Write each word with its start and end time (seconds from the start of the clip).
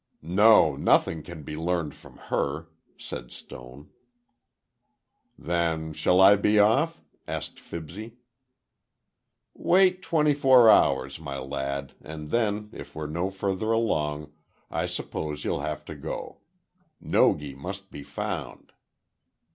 "No, 0.23 0.75
nothing 0.75 1.21
can 1.21 1.43
be 1.43 1.55
learned 1.55 1.93
from 1.93 2.17
her," 2.33 2.69
said 2.97 3.31
Stone. 3.31 3.91
"Then, 5.37 5.93
shall 5.93 6.19
I 6.19 6.35
be 6.37 6.57
off?" 6.57 7.03
asked 7.27 7.59
Fibsy. 7.59 8.15
"Wait 9.53 10.01
twenty 10.01 10.33
four 10.33 10.71
hours, 10.71 11.19
my 11.19 11.37
lad, 11.37 11.93
and 12.03 12.31
then 12.31 12.71
if 12.73 12.95
we're 12.95 13.05
no 13.05 13.29
further 13.29 13.71
along, 13.71 14.31
I 14.71 14.87
suppose 14.87 15.45
you'll 15.45 15.61
have 15.61 15.85
to 15.85 15.93
go. 15.93 16.39
Nogi 16.99 17.53
must 17.53 17.91
be 17.91 18.01
found." 18.01 18.71